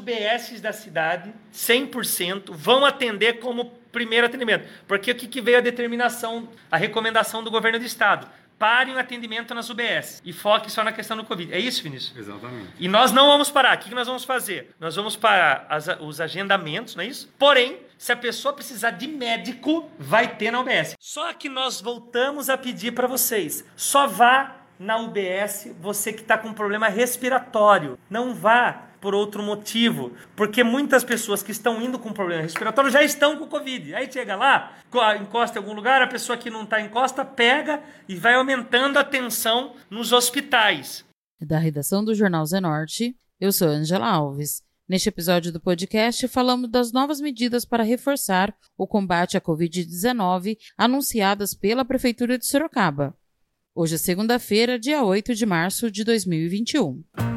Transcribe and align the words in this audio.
UBSs 0.00 0.60
da 0.60 0.72
cidade, 0.72 1.32
100%, 1.54 2.50
vão 2.52 2.84
atender 2.84 3.38
como 3.38 3.66
primeiro 3.92 4.26
atendimento. 4.26 4.68
Porque 4.86 5.10
o 5.10 5.14
que, 5.14 5.26
que 5.26 5.40
veio 5.40 5.58
a 5.58 5.60
determinação, 5.60 6.48
a 6.70 6.76
recomendação 6.76 7.42
do 7.42 7.50
governo 7.50 7.78
do 7.78 7.84
estado? 7.84 8.26
Parem 8.58 8.94
o 8.94 8.98
atendimento 8.98 9.54
nas 9.54 9.70
UBS 9.70 10.20
e 10.22 10.34
foque 10.34 10.70
só 10.70 10.84
na 10.84 10.92
questão 10.92 11.16
do 11.16 11.24
Covid. 11.24 11.50
É 11.50 11.58
isso, 11.58 11.82
Vinícius? 11.82 12.14
Exatamente. 12.14 12.68
E 12.78 12.88
nós 12.88 13.10
não 13.10 13.26
vamos 13.26 13.50
parar. 13.50 13.74
O 13.76 13.80
que, 13.80 13.88
que 13.88 13.94
nós 13.94 14.06
vamos 14.06 14.22
fazer? 14.22 14.74
Nós 14.78 14.96
vamos 14.96 15.16
parar 15.16 15.66
as, 15.70 15.88
os 15.98 16.20
agendamentos, 16.20 16.94
não 16.94 17.02
é 17.02 17.06
isso? 17.06 17.32
Porém, 17.38 17.78
se 17.96 18.12
a 18.12 18.16
pessoa 18.16 18.52
precisar 18.52 18.90
de 18.90 19.06
médico, 19.06 19.90
vai 19.98 20.36
ter 20.36 20.50
na 20.50 20.60
UBS. 20.60 20.94
Só 21.00 21.32
que 21.32 21.48
nós 21.48 21.80
voltamos 21.80 22.50
a 22.50 22.58
pedir 22.58 22.92
para 22.92 23.06
vocês: 23.06 23.64
só 23.74 24.06
vá 24.06 24.56
na 24.78 24.98
UBS 24.98 25.74
você 25.80 26.12
que 26.12 26.20
está 26.20 26.36
com 26.36 26.52
problema 26.52 26.88
respiratório. 26.88 27.98
Não 28.10 28.34
vá 28.34 28.89
por 29.00 29.14
outro 29.14 29.42
motivo, 29.42 30.12
porque 30.36 30.62
muitas 30.62 31.02
pessoas 31.02 31.42
que 31.42 31.52
estão 31.52 31.80
indo 31.80 31.98
com 31.98 32.12
problema 32.12 32.42
respiratório 32.42 32.90
já 32.90 33.02
estão 33.02 33.36
com 33.38 33.46
Covid. 33.46 33.94
Aí 33.94 34.10
chega 34.10 34.36
lá, 34.36 34.76
encosta 35.20 35.58
em 35.58 35.62
algum 35.62 35.74
lugar, 35.74 36.02
a 36.02 36.06
pessoa 36.06 36.36
que 36.36 36.50
não 36.50 36.64
está 36.64 36.80
encosta 36.80 37.24
pega 37.24 37.82
e 38.08 38.14
vai 38.14 38.34
aumentando 38.34 38.98
a 38.98 39.04
tensão 39.04 39.74
nos 39.88 40.12
hospitais. 40.12 41.04
Da 41.40 41.58
redação 41.58 42.04
do 42.04 42.14
Jornal 42.14 42.44
Zenorte, 42.44 43.16
eu 43.40 43.52
sou 43.52 43.68
Angela 43.68 44.06
Alves. 44.06 44.62
Neste 44.86 45.08
episódio 45.08 45.52
do 45.52 45.60
podcast, 45.60 46.26
falamos 46.26 46.68
das 46.68 46.92
novas 46.92 47.20
medidas 47.20 47.64
para 47.64 47.84
reforçar 47.84 48.52
o 48.76 48.88
combate 48.88 49.36
à 49.36 49.40
Covid-19 49.40 50.58
anunciadas 50.76 51.54
pela 51.54 51.84
Prefeitura 51.84 52.36
de 52.36 52.44
Sorocaba. 52.44 53.16
Hoje 53.72 53.94
é 53.94 53.98
segunda-feira, 53.98 54.78
dia 54.78 55.04
8 55.04 55.32
de 55.32 55.46
março 55.46 55.90
de 55.90 56.02
2021. 56.02 57.29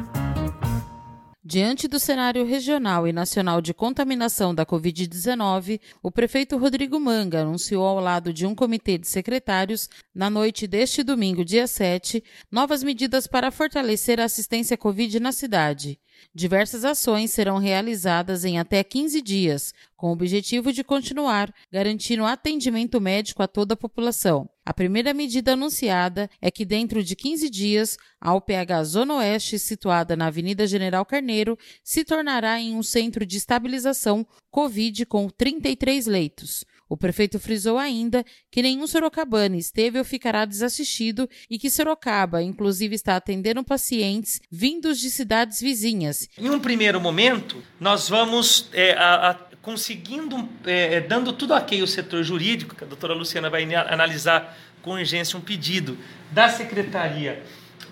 Diante 1.46 1.86
do 1.86 2.00
cenário 2.00 2.42
regional 2.42 3.06
e 3.06 3.12
nacional 3.12 3.60
de 3.60 3.74
contaminação 3.74 4.54
da 4.54 4.64
Covid-19, 4.64 5.78
o 6.02 6.10
prefeito 6.10 6.56
Rodrigo 6.56 6.98
Manga 6.98 7.42
anunciou 7.42 7.84
ao 7.84 8.00
lado 8.00 8.32
de 8.32 8.46
um 8.46 8.54
comitê 8.54 8.96
de 8.96 9.06
secretários, 9.06 9.90
na 10.14 10.30
noite 10.30 10.66
deste 10.66 11.02
domingo, 11.02 11.44
dia 11.44 11.66
7, 11.66 12.24
novas 12.50 12.82
medidas 12.82 13.26
para 13.26 13.50
fortalecer 13.50 14.18
a 14.20 14.24
assistência 14.24 14.74
Covid 14.78 15.20
na 15.20 15.32
cidade. 15.32 16.00
Diversas 16.34 16.84
ações 16.84 17.30
serão 17.30 17.58
realizadas 17.58 18.44
em 18.44 18.58
até 18.58 18.82
15 18.82 19.22
dias, 19.22 19.72
com 19.96 20.08
o 20.08 20.12
objetivo 20.12 20.72
de 20.72 20.82
continuar 20.82 21.54
garantindo 21.70 22.24
atendimento 22.24 23.00
médico 23.00 23.42
a 23.42 23.48
toda 23.48 23.74
a 23.74 23.76
população. 23.76 24.48
A 24.66 24.72
primeira 24.72 25.12
medida 25.12 25.52
anunciada 25.52 26.28
é 26.40 26.50
que, 26.50 26.64
dentro 26.64 27.04
de 27.04 27.14
15 27.14 27.50
dias, 27.50 27.98
a 28.20 28.34
UPH 28.34 28.84
Zona 28.84 29.16
Oeste, 29.16 29.58
situada 29.58 30.16
na 30.16 30.26
Avenida 30.26 30.66
General 30.66 31.04
Carneiro, 31.04 31.58
se 31.82 32.04
tornará 32.04 32.58
em 32.60 32.74
um 32.74 32.82
centro 32.82 33.26
de 33.26 33.36
estabilização 33.36 34.26
Covid 34.50 35.04
com 35.06 35.28
33 35.28 36.06
leitos. 36.06 36.64
O 36.88 36.96
prefeito 36.96 37.38
frisou 37.38 37.78
ainda 37.78 38.24
que 38.50 38.62
nenhum 38.62 38.86
sorocabano 38.86 39.56
esteve 39.56 39.98
ou 39.98 40.04
ficará 40.04 40.44
desassistido 40.44 41.28
e 41.50 41.58
que 41.58 41.70
Sorocaba, 41.70 42.42
inclusive, 42.42 42.94
está 42.94 43.16
atendendo 43.16 43.64
pacientes 43.64 44.40
vindos 44.50 45.00
de 45.00 45.10
cidades 45.10 45.60
vizinhas. 45.60 46.28
Em 46.38 46.50
um 46.50 46.60
primeiro 46.60 47.00
momento, 47.00 47.62
nós 47.80 48.08
vamos 48.08 48.68
é, 48.72 48.92
a, 48.92 49.30
a, 49.30 49.34
conseguindo, 49.62 50.48
é, 50.66 50.94
é 50.94 51.00
dando 51.00 51.32
tudo 51.32 51.54
ok 51.54 51.82
o 51.82 51.86
setor 51.86 52.22
jurídico, 52.22 52.74
que 52.74 52.84
a 52.84 52.86
doutora 52.86 53.14
Luciana 53.14 53.48
vai 53.48 53.64
analisar 53.74 54.56
com 54.82 54.92
urgência 54.92 55.38
um 55.38 55.42
pedido 55.42 55.98
da 56.30 56.48
Secretaria 56.50 57.42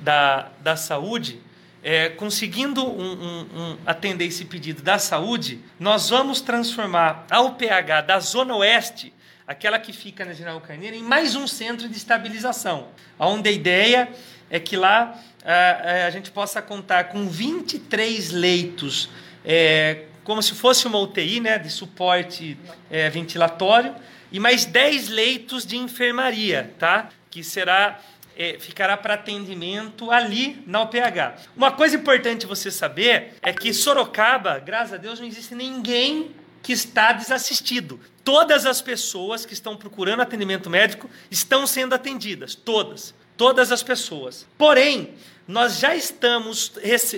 da, 0.03 0.51
da 0.63 0.77
Saúde 0.77 1.41
é, 1.83 2.11
conseguindo 2.11 2.85
um, 2.87 3.13
um, 3.13 3.41
um, 3.41 3.79
atender 3.85 4.27
esse 4.27 4.45
pedido 4.45 4.83
da 4.83 4.99
saúde, 4.99 5.61
nós 5.81 6.11
vamos 6.11 6.41
transformar 6.41 7.27
a 7.29 7.41
UPH 7.41 8.07
da 8.07 8.21
Zona 8.21 8.55
Oeste, 8.55 9.13
aquela 9.47 9.79
que 9.79 9.93
fica 9.93 10.25
na 10.25 10.33
General 10.33 10.61
Carneiro, 10.61 10.97
em 10.97 11.03
mais 11.03 11.35
um 11.35 11.47
centro 11.47 11.89
de 11.89 11.97
estabilização, 11.97 12.89
onde 13.19 13.49
a 13.49 13.53
ideia 13.53 14.09
é 14.49 14.61
que 14.61 14.77
lá 14.77 15.19
a, 15.45 16.07
a 16.07 16.11
gente 16.11 16.31
possa 16.31 16.63
contar 16.63 17.05
com 17.05 17.29
23 17.29 18.31
leitos, 18.31 19.11
é, 19.45 20.05
como 20.23 20.41
se 20.41 20.55
fosse 20.55 20.87
uma 20.87 20.99
UTI, 20.99 21.41
né, 21.41 21.59
de 21.59 21.69
suporte 21.69 22.57
é, 22.89 23.11
ventilatório, 23.11 23.95
e 24.31 24.39
mais 24.39 24.65
10 24.65 25.09
leitos 25.09 25.67
de 25.67 25.77
enfermaria, 25.77 26.73
tá? 26.79 27.09
que 27.33 27.43
será 27.43 27.99
é, 28.37 28.57
ficará 28.59 28.97
para 28.97 29.15
atendimento 29.15 30.11
ali 30.11 30.63
na 30.67 30.83
UPH. 30.83 31.49
Uma 31.57 31.73
coisa 31.73 31.97
importante 31.97 32.47
você 32.47 32.71
saber 32.71 33.35
é 33.43 33.53
que 33.53 33.73
Sorocaba, 33.73 34.59
graças 34.59 34.95
a 34.95 34.97
Deus, 34.97 35.21
não 35.21 35.27
existe 35.27 35.55
ninguém 35.55 36.31
que 36.63 36.73
está 36.73 37.13
desassistido. 37.13 38.01
Todas 38.25 38.67
as 38.67 38.81
pessoas 38.81 39.45
que 39.45 39.53
estão 39.53 39.77
procurando 39.77 40.21
atendimento 40.21 40.71
médico 40.71 41.11
estão 41.31 41.67
sendo 41.67 41.95
atendidas, 41.95 42.55
todas, 42.55 43.15
todas 43.37 43.73
as 43.73 43.83
pessoas. 43.83 44.47
Porém, 44.57 45.15
nós 45.47 45.79
já 45.79 45.95
estamos 45.95 46.73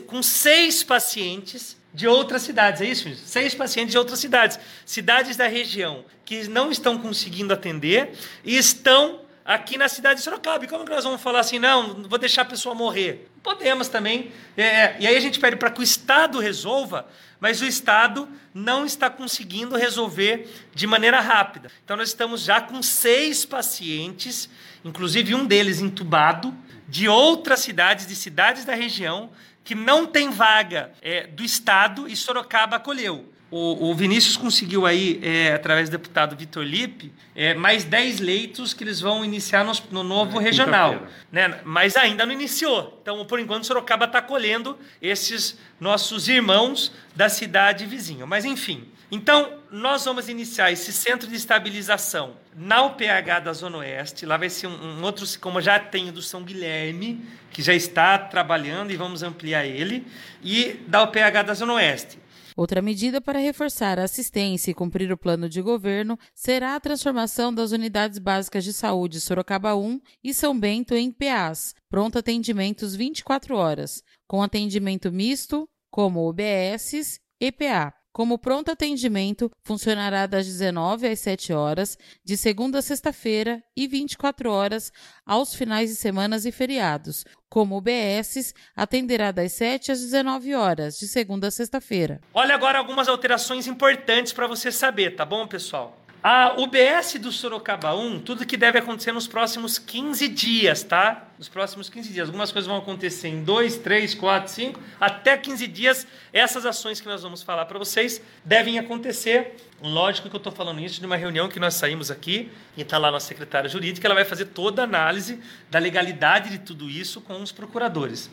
com 0.06 0.22
seis 0.22 0.82
pacientes 0.82 1.76
de 1.92 2.08
outras 2.08 2.42
cidades, 2.42 2.81
é 2.81 2.86
isso? 2.86 3.14
Seis 3.16 3.54
pacientes 3.54 3.92
de 3.92 3.98
outras 3.98 4.19
cidades, 4.19 4.58
cidades 4.84 5.36
da 5.36 5.46
região 5.46 6.04
que 6.25 6.48
não 6.48 6.72
estão 6.72 6.98
conseguindo 6.98 7.52
atender 7.52 8.12
e 8.44 8.56
estão 8.56 9.20
aqui 9.44 9.77
na 9.77 9.88
cidade 9.88 10.21
de 10.21 10.25
Sorocaba. 10.25 10.65
E 10.65 10.69
como 10.69 10.84
que 10.84 10.91
nós 10.91 11.05
vamos 11.05 11.21
falar 11.21 11.41
assim, 11.41 11.59
não, 11.59 12.03
vou 12.05 12.19
deixar 12.19 12.43
a 12.43 12.47
pessoa 12.47 12.75
morrer? 12.75 13.28
Podemos 13.43 13.88
também. 13.88 14.32
É, 14.56 14.97
e 14.99 15.06
aí 15.06 15.16
a 15.16 15.21
gente 15.21 15.38
pede 15.38 15.56
para 15.56 15.71
que 15.71 15.81
o 15.81 15.82
Estado 15.82 16.38
resolva, 16.38 17.06
mas 17.38 17.60
o 17.60 17.66
Estado 17.66 18.28
não 18.55 18.87
está 18.87 19.10
conseguindo 19.10 19.77
resolver 19.77 20.49
de 20.75 20.87
maneira 20.87 21.21
rápida. 21.21 21.71
Então 21.84 21.97
nós 21.97 22.09
estamos 22.09 22.43
já 22.43 22.60
com 22.60 22.82
seis 22.82 23.44
pacientes, 23.44 24.49
inclusive 24.84 25.34
um 25.34 25.44
deles 25.44 25.81
entubado, 25.81 26.55
de 26.88 27.09
outras 27.09 27.61
cidades, 27.61 28.06
de 28.06 28.16
cidades 28.16 28.65
da 28.65 28.75
região, 28.75 29.31
que 29.62 29.75
não 29.75 30.06
tem 30.06 30.31
vaga 30.31 30.93
é, 31.03 31.26
do 31.26 31.43
Estado 31.43 32.09
e 32.09 32.15
Sorocaba 32.15 32.76
acolheu. 32.76 33.33
O, 33.56 33.91
o 33.91 33.94
Vinícius 33.94 34.37
conseguiu 34.37 34.84
aí, 34.84 35.20
é, 35.22 35.53
através 35.53 35.88
do 35.88 35.92
deputado 35.92 36.34
Vitor 36.34 36.65
Lipe, 36.65 37.12
é, 37.37 37.54
mais 37.54 37.84
10 37.84 38.19
leitos 38.19 38.75
que 38.75 38.82
eles 38.82 39.00
vão 39.00 39.25
iniciar 39.25 39.65
no, 39.65 39.72
no 39.92 40.03
novo 40.03 40.41
é, 40.41 40.42
regional. 40.42 41.06
Né? 41.31 41.60
Mas 41.62 41.94
ainda 41.94 42.26
não 42.26 42.32
iniciou. 42.32 42.98
Então, 43.00 43.25
por 43.25 43.38
enquanto, 43.38 43.64
Sorocaba 43.64 44.06
está 44.06 44.19
acolhendo 44.19 44.76
esses 45.00 45.56
nossos 45.78 46.26
irmãos 46.26 46.93
da 47.14 47.28
cidade 47.28 47.87
vizinha. 47.87 48.26
Mas, 48.26 48.44
enfim. 48.44 48.88
Então, 49.09 49.53
nós 49.70 50.04
vamos 50.04 50.28
iniciar 50.28 50.72
esse 50.72 50.93
centro 50.93 51.28
de 51.28 51.37
estabilização 51.37 52.34
na 52.56 52.82
UPH 52.82 53.38
da 53.44 53.53
Zona 53.53 53.78
Oeste. 53.78 54.26
Lá 54.26 54.37
vai 54.37 54.50
ser 54.50 54.66
um, 54.66 54.98
um 54.98 55.03
outro, 55.04 55.25
como 55.38 55.60
já 55.60 55.78
tem 55.78 56.09
o 56.09 56.12
do 56.12 56.22
São 56.22 56.43
Guilherme, 56.43 57.25
que 57.53 57.62
já 57.62 57.72
está 57.72 58.19
trabalhando 58.19 58.91
e 58.91 58.97
vamos 58.97 59.22
ampliar 59.22 59.64
ele, 59.64 60.04
e 60.43 60.81
da 60.88 61.04
UPH 61.04 61.44
da 61.47 61.54
Zona 61.54 61.75
Oeste. 61.75 62.23
Outra 62.56 62.81
medida 62.81 63.20
para 63.20 63.41
reforçar 63.41 63.98
a 63.98 64.04
assistência 64.04 64.70
e 64.70 64.75
cumprir 64.75 65.10
o 65.10 65.19
plano 65.19 65.48
de 65.48 65.60
governo 65.60 66.16
será 66.32 66.76
a 66.76 66.81
transformação 66.81 67.53
das 67.53 67.72
unidades 67.72 68.19
básicas 68.19 68.62
de 68.62 68.72
saúde 68.72 69.20
Sorocaba 69.20 69.75
1 69.75 70.00
e 70.22 70.32
São 70.32 70.59
Bento 70.59 70.94
em 70.94 71.10
PAs, 71.10 71.75
pronto 71.88 72.16
atendimentos 72.16 72.94
24 72.94 73.56
horas, 73.56 74.04
com 74.28 74.41
atendimento 74.41 75.10
misto, 75.10 75.69
como 75.91 76.28
UBSs 76.28 77.20
e 77.41 77.50
PA. 77.50 77.93
Como 78.14 78.38
pronto 78.38 78.70
atendimento, 78.70 79.50
funcionará 79.64 80.25
das 80.25 80.46
19 80.46 81.08
às 81.08 81.19
7 81.19 81.52
horas, 81.52 81.99
de 82.25 82.37
segunda 82.37 82.78
a 82.78 82.82
sexta-feira 82.82 83.61
e 83.76 83.88
24 83.88 84.52
horas 84.52 84.93
aos 85.26 85.52
finais 85.52 85.90
de 85.90 85.96
semanas 85.96 86.46
e 86.46 86.52
feriados. 86.52 87.25
Como 87.49 87.76
UBSs, 87.76 88.55
atenderá 88.76 89.32
das 89.32 89.55
7 89.55 89.90
às 89.90 90.00
19 90.00 90.55
horas, 90.55 90.96
de 90.96 91.08
segunda 91.08 91.49
a 91.49 91.50
sexta-feira. 91.50 92.20
Olha 92.32 92.55
agora 92.55 92.78
algumas 92.78 93.08
alterações 93.08 93.66
importantes 93.66 94.32
para 94.32 94.46
você 94.46 94.70
saber, 94.70 95.16
tá 95.16 95.25
bom, 95.25 95.49
pessoal? 95.49 96.03
A 96.26 96.55
UBS 96.59 97.17
do 97.21 97.31
Sorocaba 97.31 97.94
1, 97.94 98.21
tudo 98.21 98.47
que 98.47 98.56
deve 98.56 98.79
acontecer 98.79 99.12
nos 99.12 99.26
próximos 99.26 99.79
15 99.79 100.26
dias, 100.29 100.82
tá? 100.82 101.29
Nos 101.37 101.50
próximos 101.50 101.91
15 101.91 102.11
dias. 102.11 102.29
Algumas 102.29 102.50
coisas 102.50 102.67
vão 102.67 102.79
acontecer 102.79 103.29
em 103.29 103.44
2, 103.44 103.76
3, 103.76 104.15
4, 104.15 104.50
5, 104.50 104.81
até 104.99 105.37
15 105.37 105.67
dias. 105.67 106.06
Essas 106.32 106.65
ações 106.65 106.99
que 106.99 107.06
nós 107.06 107.23
vamos 107.23 107.43
falar 107.43 107.67
para 107.67 107.79
vocês 107.79 108.23
devem 108.43 108.79
acontecer. 108.79 109.55
Lógico 109.82 110.31
que 110.31 110.35
eu 110.35 110.38
estou 110.38 110.50
falando 110.50 110.81
isso 110.81 110.99
de 110.99 111.05
uma 111.05 111.17
reunião 111.17 111.47
que 111.47 111.61
nós 111.61 111.75
saímos 111.75 112.11
aqui 112.11 112.50
e 112.75 112.81
está 112.81 112.97
lá 112.97 113.11
nossa 113.11 113.26
secretária 113.26 113.69
jurídica. 113.69 114.09
Ela 114.09 114.15
vai 114.15 114.25
fazer 114.25 114.47
toda 114.47 114.81
a 114.81 114.87
análise 114.87 115.38
da 115.71 115.79
legalidade 115.79 116.49
de 116.49 116.59
tudo 116.61 116.88
isso 116.88 117.21
com 117.21 117.43
os 117.43 117.53
procuradores. 117.53 118.31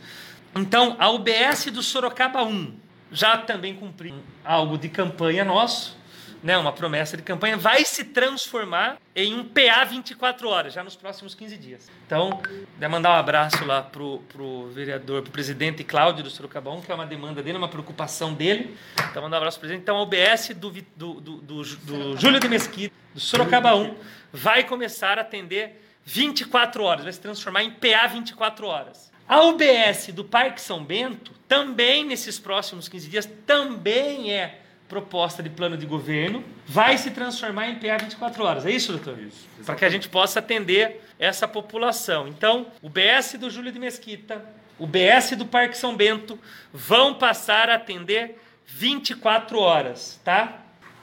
Então, 0.55 0.95
a 0.97 1.09
UBS 1.09 1.65
do 1.65 1.83
Sorocaba 1.83 2.41
1 2.41 2.73
já 3.11 3.35
também 3.35 3.75
cumpriu 3.75 4.15
algo 4.45 4.77
de 4.77 4.87
campanha 4.87 5.43
nosso 5.43 5.99
né, 6.43 6.57
uma 6.57 6.71
promessa 6.71 7.15
de 7.15 7.23
campanha, 7.23 7.57
vai 7.57 7.85
se 7.85 8.03
transformar 8.03 8.97
em 9.15 9.33
um 9.35 9.43
PA 9.43 9.83
24 9.83 10.47
horas, 10.47 10.73
já 10.73 10.83
nos 10.83 10.95
próximos 10.95 11.35
15 11.35 11.57
dias. 11.57 11.91
Então, 12.05 12.41
né, 12.79 12.87
mandar 12.87 13.11
um 13.11 13.19
abraço 13.19 13.63
lá 13.65 13.81
pro, 13.81 14.19
pro 14.31 14.69
vereador, 14.69 15.21
pro 15.21 15.31
presidente 15.31 15.83
Cláudio 15.83 16.23
do 16.23 16.29
Sorocabão, 16.29 16.81
que 16.81 16.91
é 16.91 16.95
uma 16.95 17.05
demanda 17.05 17.43
dele, 17.43 17.57
uma 17.57 17.67
preocupação 17.67 18.33
dele. 18.33 18.75
Então, 19.09 19.21
mandar 19.21 19.37
um 19.37 19.39
abraço 19.39 19.59
pro 19.59 19.67
presidente. 19.67 19.83
Então, 19.83 19.97
a 19.97 20.01
OBS 20.01 20.49
do, 20.55 20.71
do, 20.95 21.13
do, 21.21 21.35
do, 21.41 21.63
do 21.63 22.17
Júlio 22.17 22.39
de 22.39 22.47
Mesquita, 22.47 22.95
do 23.13 23.19
Sorocaba 23.19 23.75
1, 23.75 23.95
vai 24.31 24.63
começar 24.63 25.17
a 25.17 25.21
atender 25.21 25.81
24 26.03 26.83
horas, 26.83 27.03
vai 27.03 27.13
se 27.13 27.21
transformar 27.21 27.63
em 27.63 27.71
PA 27.71 28.07
24 28.07 28.65
horas. 28.65 29.11
A 29.27 29.43
UBS 29.43 30.07
do 30.13 30.25
Parque 30.25 30.59
São 30.59 30.83
Bento, 30.83 31.31
também 31.47 32.03
nesses 32.03 32.37
próximos 32.37 32.89
15 32.89 33.09
dias, 33.09 33.29
também 33.45 34.33
é 34.33 34.60
proposta 34.91 35.41
de 35.41 35.49
plano 35.49 35.77
de 35.77 35.85
governo, 35.85 36.43
vai 36.67 36.97
se 36.97 37.11
transformar 37.11 37.69
em 37.69 37.75
PA 37.75 37.95
24 37.97 38.43
horas. 38.43 38.65
É 38.65 38.71
isso, 38.71 38.91
doutor? 38.91 39.17
Isso. 39.17 39.47
Para 39.65 39.75
que 39.75 39.85
a 39.85 39.89
gente 39.89 40.09
possa 40.09 40.39
atender 40.39 41.01
essa 41.17 41.47
população. 41.47 42.27
Então, 42.27 42.67
o 42.81 42.89
BS 42.89 43.37
do 43.39 43.49
Júlio 43.49 43.71
de 43.71 43.79
Mesquita, 43.79 44.43
o 44.77 44.85
BS 44.85 45.37
do 45.37 45.45
Parque 45.45 45.77
São 45.77 45.95
Bento 45.95 46.37
vão 46.73 47.13
passar 47.13 47.69
a 47.69 47.75
atender 47.75 48.37
24 48.65 49.57
horas, 49.59 50.19
tá? 50.25 50.57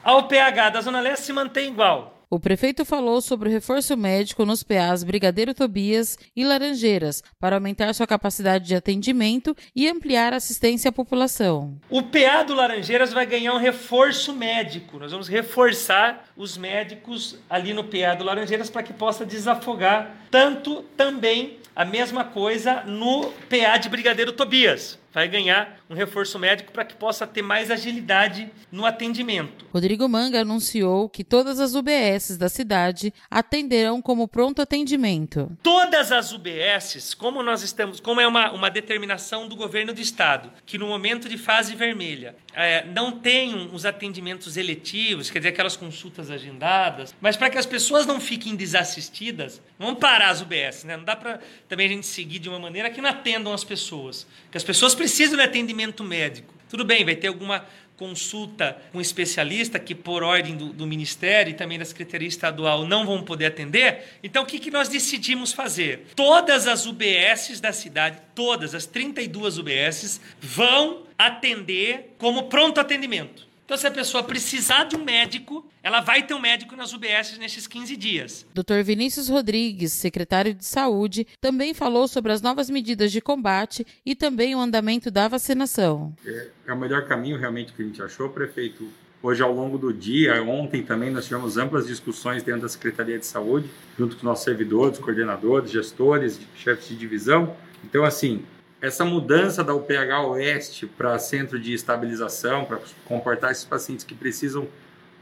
A 0.04 0.14
UPH 0.16 0.70
da 0.70 0.82
Zona 0.82 1.00
Leste 1.00 1.24
se 1.24 1.32
mantém 1.32 1.68
igual. 1.68 2.17
O 2.30 2.38
prefeito 2.38 2.84
falou 2.84 3.22
sobre 3.22 3.48
o 3.48 3.52
reforço 3.52 3.96
médico 3.96 4.44
nos 4.44 4.62
PAs 4.62 5.02
Brigadeiro 5.02 5.54
Tobias 5.54 6.18
e 6.36 6.44
Laranjeiras 6.44 7.22
para 7.40 7.56
aumentar 7.56 7.94
sua 7.94 8.06
capacidade 8.06 8.66
de 8.66 8.74
atendimento 8.74 9.56
e 9.74 9.88
ampliar 9.88 10.34
a 10.34 10.36
assistência 10.36 10.90
à 10.90 10.92
população. 10.92 11.78
O 11.88 12.02
PA 12.02 12.42
do 12.42 12.52
Laranjeiras 12.52 13.14
vai 13.14 13.24
ganhar 13.24 13.54
um 13.54 13.58
reforço 13.58 14.34
médico. 14.34 14.98
Nós 14.98 15.10
vamos 15.10 15.26
reforçar 15.26 16.28
os 16.36 16.58
médicos 16.58 17.38
ali 17.48 17.72
no 17.72 17.84
PA 17.84 18.14
do 18.14 18.24
Laranjeiras 18.24 18.68
para 18.68 18.82
que 18.82 18.92
possa 18.92 19.24
desafogar 19.24 20.14
tanto 20.30 20.82
também 20.98 21.56
a 21.74 21.86
mesma 21.86 22.24
coisa 22.24 22.82
no 22.82 23.32
PA 23.48 23.78
de 23.78 23.88
Brigadeiro 23.88 24.32
Tobias 24.32 24.98
vai 25.18 25.26
ganhar 25.26 25.80
um 25.90 25.94
reforço 25.94 26.38
médico 26.38 26.70
para 26.70 26.84
que 26.84 26.94
possa 26.94 27.26
ter 27.26 27.42
mais 27.42 27.72
agilidade 27.72 28.48
no 28.70 28.86
atendimento. 28.86 29.66
Rodrigo 29.72 30.08
Manga 30.08 30.42
anunciou 30.42 31.08
que 31.08 31.24
todas 31.24 31.58
as 31.58 31.74
UBSs 31.74 32.38
da 32.38 32.48
cidade 32.48 33.12
atenderão 33.28 34.00
como 34.00 34.28
pronto 34.28 34.62
atendimento. 34.62 35.50
Todas 35.60 36.12
as 36.12 36.30
UBSs, 36.30 37.16
como 37.16 37.42
nós 37.42 37.62
estamos, 37.64 37.98
como 37.98 38.20
é 38.20 38.28
uma, 38.28 38.52
uma 38.52 38.70
determinação 38.70 39.48
do 39.48 39.56
governo 39.56 39.92
do 39.92 40.00
estado, 40.00 40.52
que 40.64 40.78
no 40.78 40.86
momento 40.86 41.28
de 41.28 41.36
fase 41.36 41.74
vermelha 41.74 42.36
é, 42.54 42.84
não 42.86 43.10
tenham 43.10 43.74
os 43.74 43.84
atendimentos 43.84 44.56
eletivos, 44.56 45.30
quer 45.30 45.40
dizer, 45.40 45.48
aquelas 45.48 45.76
consultas 45.76 46.30
agendadas, 46.30 47.12
mas 47.20 47.36
para 47.36 47.50
que 47.50 47.58
as 47.58 47.66
pessoas 47.66 48.06
não 48.06 48.20
fiquem 48.20 48.54
desassistidas, 48.54 49.60
vamos 49.78 49.98
parar 49.98 50.30
as 50.30 50.40
UBS, 50.40 50.84
né? 50.84 50.96
Não 50.96 51.04
dá 51.04 51.16
para 51.16 51.40
também 51.68 51.86
a 51.86 51.90
gente 51.90 52.06
seguir 52.06 52.38
de 52.38 52.48
uma 52.48 52.58
maneira 52.58 52.88
que 52.88 53.00
não 53.00 53.10
atendam 53.10 53.52
as 53.52 53.64
pessoas, 53.64 54.26
que 54.50 54.56
as 54.56 54.64
pessoas 54.64 54.94
precisam 54.94 55.07
precisa 55.08 55.36
de 55.36 55.42
atendimento 55.42 56.04
médico. 56.04 56.52
Tudo 56.68 56.84
bem, 56.84 57.02
vai 57.02 57.16
ter 57.16 57.28
alguma 57.28 57.64
consulta 57.96 58.76
com 58.92 58.98
um 58.98 59.00
especialista 59.00 59.78
que, 59.78 59.94
por 59.94 60.22
ordem 60.22 60.54
do, 60.54 60.66
do, 60.66 60.86
Ministério 60.86 61.50
e 61.50 61.54
também 61.54 61.78
da 61.78 61.84
Secretaria 61.86 62.28
Estadual, 62.28 62.86
não 62.86 63.06
vão 63.06 63.22
poder 63.22 63.46
atender. 63.46 64.04
Então, 64.22 64.42
o 64.42 64.46
que, 64.46 64.58
que 64.58 64.70
nós 64.70 64.86
decidimos 64.86 65.50
fazer? 65.50 66.08
Todas 66.14 66.66
as 66.66 66.84
UBSs 66.84 67.58
da 67.58 67.72
cidade, 67.72 68.18
todas 68.34 68.74
as 68.74 68.84
32 68.84 69.56
UBSs, 69.56 70.20
vão 70.38 71.04
atender 71.16 72.14
como 72.18 72.44
pronto 72.44 72.78
atendimento. 72.78 73.47
Então, 73.68 73.76
se 73.76 73.86
a 73.86 73.90
pessoa 73.90 74.24
precisar 74.24 74.84
de 74.84 74.96
um 74.96 75.04
médico, 75.04 75.62
ela 75.82 76.00
vai 76.00 76.22
ter 76.26 76.32
um 76.32 76.40
médico 76.40 76.74
nas 76.74 76.94
UBS 76.94 77.36
nesses 77.36 77.66
15 77.66 77.98
dias. 77.98 78.46
Dr. 78.54 78.82
Vinícius 78.82 79.28
Rodrigues, 79.28 79.92
secretário 79.92 80.54
de 80.54 80.64
Saúde, 80.64 81.26
também 81.38 81.74
falou 81.74 82.08
sobre 82.08 82.32
as 82.32 82.40
novas 82.40 82.70
medidas 82.70 83.12
de 83.12 83.20
combate 83.20 83.86
e 84.06 84.14
também 84.14 84.56
o 84.56 84.58
andamento 84.58 85.10
da 85.10 85.28
vacinação. 85.28 86.14
É, 86.24 86.48
é 86.68 86.72
o 86.72 86.78
melhor 86.78 87.06
caminho 87.06 87.36
realmente 87.36 87.74
que 87.74 87.82
a 87.82 87.84
gente 87.84 88.00
achou, 88.00 88.30
prefeito. 88.30 88.88
Hoje, 89.22 89.42
ao 89.42 89.52
longo 89.52 89.76
do 89.76 89.92
dia, 89.92 90.42
ontem 90.42 90.82
também, 90.82 91.10
nós 91.10 91.26
tivemos 91.26 91.58
amplas 91.58 91.86
discussões 91.86 92.42
dentro 92.42 92.62
da 92.62 92.70
Secretaria 92.70 93.18
de 93.18 93.26
Saúde, 93.26 93.68
junto 93.98 94.16
com 94.16 94.24
nossos 94.24 94.46
servidores, 94.46 94.98
coordenadores, 94.98 95.70
gestores, 95.70 96.40
chefes 96.56 96.88
de 96.88 96.96
divisão. 96.96 97.54
Então, 97.84 98.02
assim, 98.02 98.42
essa 98.80 99.04
mudança 99.04 99.64
da 99.64 99.74
UPH 99.74 100.26
Oeste 100.28 100.86
para 100.86 101.18
centro 101.18 101.58
de 101.58 101.72
estabilização, 101.72 102.64
para 102.64 102.80
comportar 103.04 103.50
esses 103.50 103.64
pacientes 103.64 104.04
que 104.04 104.14
precisam 104.14 104.68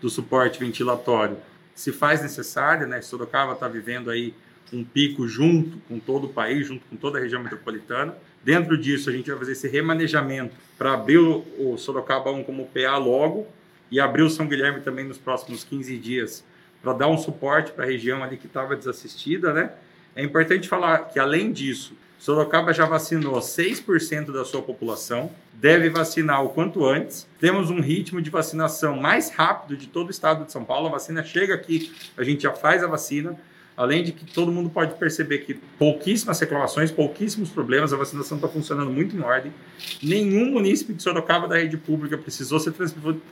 do 0.00 0.10
suporte 0.10 0.60
ventilatório, 0.60 1.38
se 1.74 1.90
faz 1.92 2.22
necessária, 2.22 2.86
né? 2.86 3.00
Sorocaba 3.00 3.52
está 3.52 3.66
vivendo 3.66 4.10
aí 4.10 4.34
um 4.72 4.84
pico 4.84 5.26
junto 5.26 5.78
com 5.88 5.98
todo 5.98 6.24
o 6.24 6.28
país, 6.28 6.66
junto 6.66 6.84
com 6.86 6.96
toda 6.96 7.18
a 7.18 7.20
região 7.20 7.42
metropolitana. 7.42 8.14
Dentro 8.44 8.76
disso, 8.76 9.08
a 9.08 9.12
gente 9.12 9.30
vai 9.30 9.38
fazer 9.38 9.52
esse 9.52 9.68
remanejamento 9.68 10.54
para 10.76 10.92
abrir 10.92 11.18
o 11.18 11.76
Sorocaba 11.78 12.30
1 12.30 12.44
como 12.44 12.66
PA 12.66 12.96
logo 12.96 13.46
e 13.90 14.00
abrir 14.00 14.22
o 14.22 14.30
São 14.30 14.46
Guilherme 14.46 14.80
também 14.80 15.04
nos 15.04 15.18
próximos 15.18 15.64
15 15.64 15.96
dias 15.98 16.44
para 16.82 16.92
dar 16.92 17.08
um 17.08 17.16
suporte 17.16 17.72
para 17.72 17.84
a 17.84 17.86
região 17.86 18.22
ali 18.22 18.36
que 18.36 18.46
estava 18.46 18.76
desassistida, 18.76 19.52
né? 19.52 19.72
É 20.14 20.22
importante 20.22 20.68
falar 20.68 21.08
que, 21.08 21.18
além 21.18 21.52
disso, 21.52 21.94
Sorocaba 22.18 22.72
já 22.72 22.86
vacinou 22.86 23.38
6% 23.38 24.32
da 24.32 24.44
sua 24.44 24.62
população, 24.62 25.30
deve 25.54 25.88
vacinar 25.90 26.44
o 26.44 26.48
quanto 26.48 26.84
antes. 26.84 27.26
Temos 27.38 27.70
um 27.70 27.80
ritmo 27.80 28.20
de 28.20 28.30
vacinação 28.30 28.96
mais 28.96 29.30
rápido 29.30 29.76
de 29.76 29.86
todo 29.86 30.08
o 30.08 30.10
estado 30.10 30.44
de 30.44 30.52
São 30.52 30.64
Paulo. 30.64 30.88
A 30.88 30.92
vacina 30.92 31.22
chega 31.22 31.54
aqui, 31.54 31.92
a 32.16 32.24
gente 32.24 32.42
já 32.42 32.52
faz 32.52 32.82
a 32.82 32.86
vacina. 32.86 33.38
Além 33.76 34.02
de 34.02 34.10
que 34.12 34.24
todo 34.24 34.50
mundo 34.50 34.70
pode 34.70 34.94
perceber 34.94 35.40
que 35.40 35.52
pouquíssimas 35.52 36.40
reclamações, 36.40 36.90
pouquíssimos 36.90 37.50
problemas, 37.50 37.92
a 37.92 37.96
vacinação 37.96 38.38
está 38.38 38.48
funcionando 38.48 38.90
muito 38.90 39.14
em 39.14 39.20
ordem. 39.20 39.52
Nenhum 40.02 40.50
município 40.50 40.94
de 40.94 41.02
Sorocaba 41.02 41.46
da 41.46 41.58
rede 41.58 41.76
pública 41.76 42.16
precisou 42.16 42.58
ser 42.58 42.72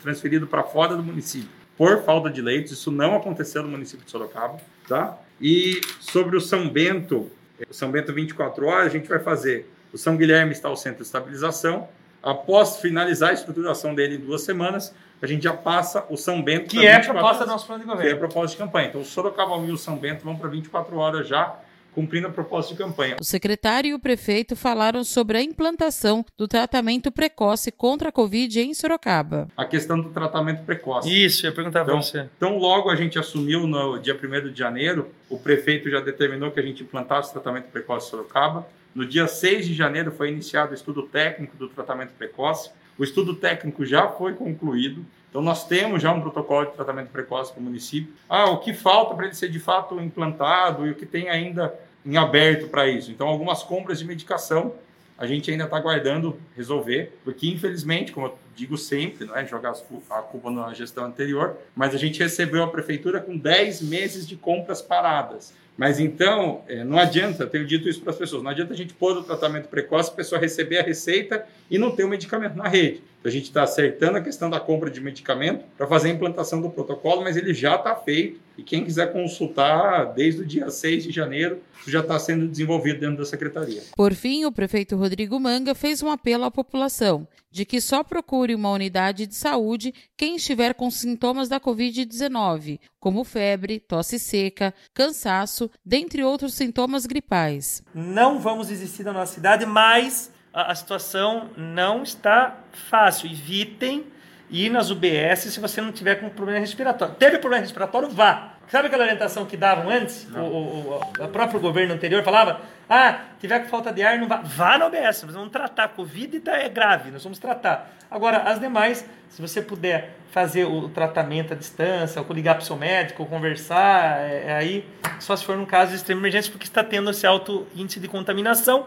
transferido 0.03 0.47
para 0.47 0.63
fora 0.63 0.95
do 0.95 1.03
município 1.03 1.49
por 1.77 2.03
falta 2.03 2.31
de 2.31 2.41
leitos. 2.41 2.73
Isso 2.73 2.91
não 2.91 3.17
aconteceu 3.17 3.63
no 3.63 3.69
município 3.69 4.05
de 4.05 4.11
Sorocaba, 4.11 4.61
tá? 4.87 5.19
E 5.41 5.81
sobre 6.01 6.37
o 6.37 6.41
São 6.41 6.69
Bento, 6.69 7.31
o 7.69 7.75
São 7.75 7.91
Bento 7.91 8.12
24 8.12 8.67
horas, 8.67 8.87
a 8.87 8.91
gente 8.91 9.09
vai 9.09 9.19
fazer. 9.19 9.71
O 9.93 9.99
São 9.99 10.17
Guilherme 10.17 10.53
está 10.53 10.69
ao 10.69 10.77
centro 10.77 10.99
de 10.99 11.05
estabilização. 11.05 11.89
Após 12.23 12.79
finalizar 12.79 13.31
a 13.31 13.33
estruturação 13.33 13.95
dele 13.95 14.17
em 14.17 14.19
duas 14.19 14.43
semanas, 14.43 14.95
a 15.21 15.27
gente 15.27 15.45
já 15.45 15.53
passa 15.53 16.05
o 16.09 16.17
São 16.17 16.43
Bento. 16.43 16.69
Que 16.69 16.87
é 16.87 16.97
a 16.97 17.00
proposta 17.00 17.45
do 17.45 17.50
nosso 17.50 17.67
plano 17.67 17.83
de 17.83 17.87
governo. 17.87 18.09
Que 18.09 18.14
é 18.14 18.17
a 18.17 18.19
proposta 18.19 18.57
de 18.57 18.57
campanha. 18.57 18.88
Então, 18.88 19.00
o 19.00 19.05
Sorocaba 19.05 19.57
e 19.59 19.71
o 19.71 19.76
São 19.76 19.97
Bento 19.97 20.25
vão 20.25 20.37
para 20.37 20.49
24 20.49 20.97
horas 20.97 21.28
já 21.28 21.55
cumprindo 21.95 22.27
a 22.27 22.31
proposta 22.31 22.73
de 22.73 22.79
campanha. 22.79 23.17
O 23.21 23.25
secretário 23.25 23.91
e 23.91 23.95
o 23.95 23.99
prefeito 23.99 24.57
falaram 24.57 25.05
sobre 25.05 25.39
a 25.39 25.43
implantação 25.43 26.25
do 26.37 26.49
tratamento 26.49 27.13
precoce 27.13 27.71
contra 27.71 28.09
a 28.09 28.13
Covid 28.13 28.61
em 28.61 28.75
Sorocaba. 28.75 29.49
A 29.57 29.65
questão 29.65 30.01
do 30.01 30.11
tratamento 30.11 30.65
precoce. 30.65 31.09
Isso, 31.09 31.47
eu 31.47 31.51
ia 31.51 31.55
perguntar 31.55 31.83
então, 31.83 31.95
para 31.95 32.03
você. 32.03 32.29
Então, 32.37 32.59
logo 32.59 32.91
a 32.91 32.97
gente 32.97 33.19
assumiu 33.19 33.67
no 33.67 33.99
dia 33.99 34.15
1 34.15 34.53
de 34.53 34.59
janeiro, 34.59 35.11
o 35.31 35.39
prefeito 35.39 35.89
já 35.89 36.01
determinou 36.01 36.51
que 36.51 36.61
a 36.61 36.63
gente 36.63 36.83
implantasse 36.83 37.31
o 37.31 37.33
tratamento 37.33 37.67
precoce 37.67 38.09
em 38.09 38.11
Sorocaba. 38.11 38.67
No 38.95 39.07
dia 39.07 39.27
6 39.27 39.67
de 39.67 39.75
janeiro 39.75 40.13
foi 40.13 40.31
iniciado 40.31 40.73
o 40.73 40.75
estudo 40.75 41.03
técnico 41.03 41.57
do 41.57 41.69
tratamento 41.69 42.13
precoce. 42.13 42.71
O 42.97 43.03
estudo 43.03 43.35
técnico 43.35 43.85
já 43.85 44.09
foi 44.09 44.35
concluído. 44.35 45.05
Então, 45.29 45.43
nós 45.43 45.67
temos 45.67 46.01
já 46.01 46.13
um 46.13 46.21
protocolo 46.21 46.67
de 46.67 46.75
tratamento 46.75 47.09
precoce 47.09 47.53
para 47.53 47.61
o 47.61 47.65
município. 47.65 48.15
Ah, 48.29 48.51
o 48.51 48.59
que 48.59 48.73
falta 48.73 49.17
para 49.17 49.27
ele 49.27 49.35
ser 49.35 49.49
de 49.49 49.59
fato 49.59 50.01
implantado 50.01 50.87
e 50.87 50.93
o 50.93 50.95
que 50.95 51.05
tem 51.05 51.29
ainda 51.29 51.75
em 52.04 52.16
aberto 52.16 52.68
para 52.68 52.88
isso? 52.88 53.11
Então, 53.11 53.26
algumas 53.26 53.62
compras 53.62 53.99
de 53.99 54.04
medicação 54.04 54.73
a 55.16 55.26
gente 55.26 55.50
ainda 55.50 55.64
está 55.64 55.76
aguardando 55.76 56.37
resolver, 56.56 57.12
porque 57.23 57.49
infelizmente, 57.49 58.11
como 58.11 58.26
eu 58.26 58.38
digo 58.54 58.76
sempre, 58.76 59.25
não 59.25 59.37
é 59.37 59.46
jogar 59.46 59.75
a 60.11 60.23
culpa 60.23 60.50
na 60.50 60.75
gestão 60.75 61.04
anterior, 61.04 61.56
mas 61.75 61.94
a 61.94 61.99
gente 61.99 62.20
recebeu 62.20 62.62
a 62.64 62.68
prefeitura 62.68 63.20
com 63.20 63.37
10 63.37 63.82
meses 63.82 64.26
de 64.26 64.37
compras 64.37 64.82
paradas. 64.82 65.54
Mas 65.76 65.99
então, 65.99 66.62
é, 66.68 66.84
não 66.84 66.99
adianta, 66.99 67.46
tenho 67.46 67.64
dito 67.64 67.88
isso 67.88 68.00
para 68.00 68.11
as 68.11 68.16
pessoas, 68.16 68.42
não 68.42 68.50
adianta 68.50 68.73
a 68.73 68.76
gente 68.76 68.94
pôr 68.94 69.16
o 69.16 69.23
tratamento 69.23 69.68
precoce, 69.68 70.11
a 70.11 70.14
pessoa 70.14 70.40
receber 70.40 70.78
a 70.78 70.82
receita 70.82 71.46
e 71.70 71.78
não 71.78 71.90
ter 71.90 72.04
o 72.04 72.08
medicamento 72.08 72.56
na 72.56 72.68
rede. 72.68 73.02
Então, 73.25 73.31
a 73.31 73.33
gente 73.33 73.45
está 73.45 73.62
acertando 73.62 74.19
a 74.19 74.21
questão 74.21 74.50
da 74.50 74.61
compra 74.61 74.90
de 74.90 75.00
medicamento 75.00 75.64
para 75.78 75.87
fazer 75.87 76.11
a 76.11 76.12
implantação 76.12 76.61
do 76.61 76.69
protocolo, 76.69 77.23
mas 77.23 77.38
ele 77.38 77.54
já 77.54 77.76
está 77.76 77.97
feito. 77.97 78.38
E 78.59 78.62
quem 78.62 78.85
quiser 78.85 79.14
consultar, 79.14 80.12
desde 80.12 80.43
o 80.43 80.47
dia 80.47 80.69
6 80.69 81.04
de 81.04 81.11
janeiro, 81.11 81.59
já 81.88 82.00
está 82.00 82.19
sendo 82.19 82.47
desenvolvido 82.47 83.00
dentro 83.00 83.16
da 83.16 83.25
secretaria. 83.25 83.83
Por 83.97 84.12
fim, 84.12 84.45
o 84.45 84.52
prefeito 84.52 84.95
Rodrigo 84.95 85.40
Manga 85.40 85.75
fez 85.75 86.02
um 86.02 86.11
apelo 86.11 86.45
à 86.45 86.50
população 86.50 87.26
de 87.50 87.64
que 87.64 87.81
só 87.81 88.04
procure 88.04 88.54
uma 88.54 88.71
unidade 88.71 89.26
de 89.26 89.35
saúde 89.35 89.95
quem 90.19 90.37
estiver 90.37 90.75
com 90.75 90.90
sintomas 90.90 91.49
da 91.49 91.59
Covid-19, 91.59 92.78
como 93.00 93.25
febre, 93.25 93.81
tosse 93.81 94.19
seca, 94.19 94.75
cansaço, 94.93 95.71
dentre 95.83 96.23
outros 96.23 96.52
sintomas 96.52 97.07
gripais. 97.07 97.83
Não 97.95 98.38
vamos 98.38 98.69
desistir 98.69 99.02
da 99.02 99.14
nossa 99.14 99.35
cidade, 99.35 99.64
mas 99.64 100.31
a, 100.54 100.70
a 100.70 100.75
situação 100.75 101.50
não 101.56 102.04
está 102.04 102.54
fácil. 102.73 103.28
Evitem 103.28 104.06
ir 104.49 104.70
nas 104.70 104.90
UBS 104.90 105.40
se 105.40 105.58
você 105.58 105.80
não 105.80 105.90
tiver 105.90 106.14
com 106.14 106.28
problema 106.28 106.61
respiratório. 106.61 107.16
Teve 107.16 107.38
problema 107.38 107.62
respiratório, 107.62 108.08
vá. 108.08 108.52
Sabe 108.68 108.87
aquela 108.87 109.02
orientação 109.02 109.44
que 109.44 109.58
davam 109.58 109.90
antes? 109.90 110.26
O, 110.34 110.38
o, 110.38 111.00
o, 111.20 111.25
o, 111.25 111.28
próprio 111.28 111.61
governo 111.61 111.92
anterior 111.92 112.23
falava: 112.23 112.62
ah, 112.88 113.20
tiver 113.38 113.61
com 113.61 113.68
falta 113.68 113.92
de 113.92 114.02
ar, 114.02 114.18
não 114.18 114.26
vá. 114.26 114.40
Vá 114.42 114.78
na 114.78 114.87
OBS, 114.87 115.25
nós 115.25 115.34
vamos 115.34 115.50
tratar. 115.50 115.88
Covid 115.88 116.40
é 116.46 116.68
grave, 116.68 117.11
nós 117.11 117.23
vamos 117.23 117.38
tratar. 117.38 117.90
Agora, 118.11 118.38
as 118.38 118.58
demais, 118.58 119.04
se 119.28 119.42
você 119.42 119.61
puder 119.61 120.16
fazer 120.30 120.64
o 120.64 120.88
tratamento 120.88 121.52
à 121.52 121.56
distância, 121.56 122.23
ou 122.23 122.32
ligar 122.32 122.54
para 122.54 122.62
o 122.62 122.64
seu 122.64 122.76
médico, 122.76 123.23
ou 123.23 123.28
conversar, 123.28 124.20
é, 124.20 124.44
é 124.46 124.54
aí, 124.54 124.88
só 125.20 125.37
se 125.37 125.44
for 125.44 125.56
num 125.56 125.66
caso 125.66 125.90
de 125.90 125.96
extrema 125.96 126.23
emergência, 126.23 126.50
porque 126.50 126.66
está 126.66 126.82
tendo 126.82 127.11
esse 127.11 127.26
alto 127.26 127.66
índice 127.75 128.00
de 128.00 128.08
contaminação. 128.08 128.87